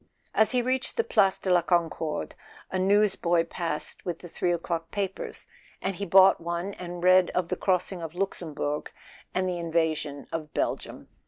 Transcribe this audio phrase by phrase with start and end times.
[0.33, 2.33] As he reached the Place de la Concorde
[2.71, 5.47] a newsboy passed with the three o'clock papers,
[5.79, 8.91] and he bought one and read of the crossing of Luxembourg
[9.35, 11.07] and the invasion of Belgium.